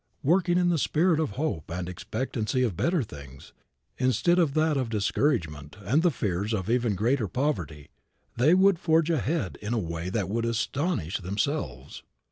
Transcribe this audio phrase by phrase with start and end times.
[0.23, 3.53] Working in the spirit of hope and expectancy of better things
[3.99, 7.91] instead of that of discouragement and the fears of even greater poverty,
[8.35, 12.01] they would forge ahead in a way that would astonish themselves.